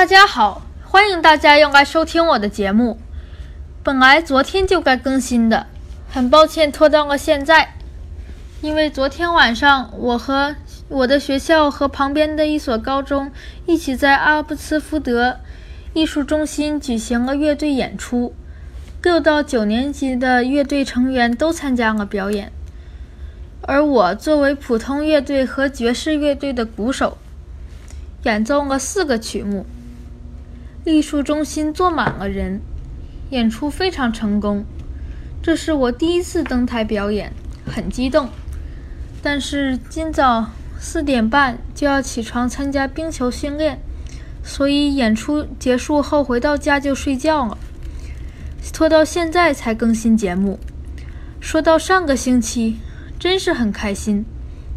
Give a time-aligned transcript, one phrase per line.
[0.00, 2.98] 大家好，欢迎大家又来收听我的节目。
[3.82, 5.66] 本来昨天就该更新的，
[6.10, 7.74] 很抱歉拖到了现在。
[8.62, 10.56] 因为昨天晚上我和
[10.88, 13.30] 我的学校和旁边的一所高中
[13.66, 15.38] 一起在阿布茨福德
[15.92, 18.34] 艺术中心举行了乐队演出，
[19.02, 22.50] 六到九年级的乐队成员都参加了表演，
[23.60, 27.18] 而我作为普通乐队和爵士乐队的鼓手，
[28.22, 29.66] 演奏了四个曲目。
[30.84, 32.60] 艺术中心坐满了人，
[33.30, 34.64] 演出非常成功。
[35.42, 37.32] 这是我第一次登台表演，
[37.66, 38.28] 很激动。
[39.22, 43.78] 但是今早四点半就要起床参加冰球训练，
[44.42, 47.58] 所以演出结束后回到家就睡觉了，
[48.72, 50.58] 拖到现在才更新节目。
[51.38, 52.78] 说到上个星期，
[53.18, 54.24] 真是很开心，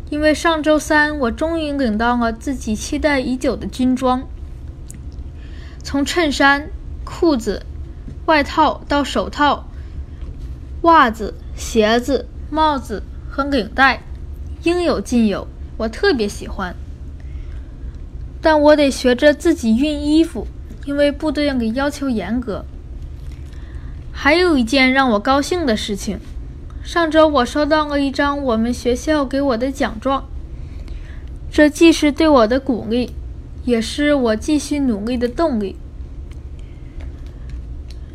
[0.09, 4.27] 因为上周三我终于领到了自己期待已久的军装，
[5.84, 6.70] 从衬衫、
[7.03, 7.64] 裤子、
[8.26, 9.67] 外套到手套、
[10.81, 14.02] 袜子、鞋子、帽子和领带。
[14.64, 15.45] 应有尽有，
[15.76, 16.73] 我特别喜欢。
[18.42, 20.48] 但我得学着自己熨衣服，
[20.86, 22.64] 因为部队里要求严格。
[24.14, 26.20] 还有一件让我高兴的事情，
[26.81, 30.30] 上周我收到了一张我们学校给我的奖状，
[31.52, 33.14] 这既是对我的鼓励，
[33.66, 35.75] 也是我继续努力的动力。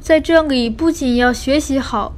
[0.01, 2.15] 在这里，不仅要学习好，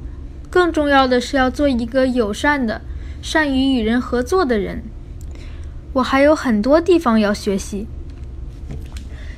[0.49, 2.81] 更重要的是要做一个友善的。
[3.21, 4.81] 善于与人合作的人，
[5.93, 7.85] 我还有很多地方要学习。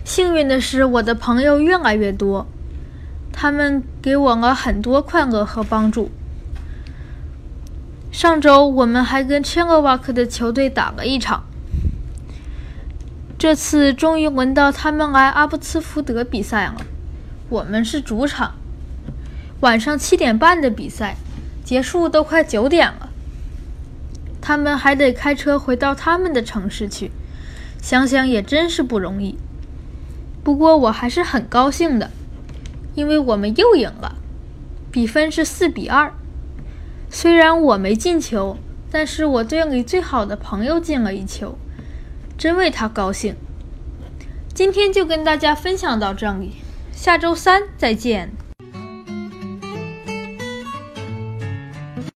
[0.06, 2.48] 幸运的是，我的朋友越来越多，
[3.34, 6.10] 他们给我了很多快乐和帮助。
[8.10, 11.44] 上周我们还跟切洛瓦克的球队打了一场，
[13.44, 16.78] 这次终于轮到他们来阿布茨福德比赛了。
[17.50, 18.54] 我们是主场，
[19.60, 21.18] 晚上七点半的比赛，
[21.62, 23.10] 结束都快九点了。
[24.40, 27.12] 他们还得开车回到他们的城市去，
[27.82, 29.38] 想想也真是不容易。
[30.42, 32.12] 不过我还是很高兴的，
[32.96, 34.16] 因为我们又赢了，
[34.90, 36.14] 比分是四比二。
[37.10, 38.58] 虽然我没进球，
[38.90, 41.58] 但是我队里最好的朋友进了一球，
[42.38, 43.36] 真为他高兴。
[44.54, 46.58] 今天就跟大家分享到这里，
[46.92, 48.32] 下周三再见。